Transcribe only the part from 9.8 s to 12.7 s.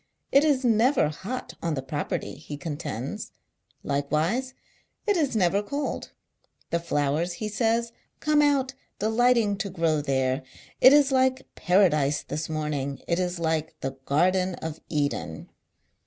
there; it is like Paradise this